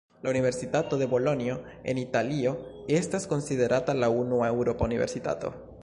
La 0.23 0.31
Universitato 0.31 0.97
de 0.97 1.05
Bolonjo 1.11 1.61
en 1.83 1.99
Italio 1.99 2.57
estas 2.99 3.29
konsiderata 3.35 3.97
la 4.03 4.11
unua 4.23 4.49
eŭropa 4.55 4.91
universitato. 4.93 5.55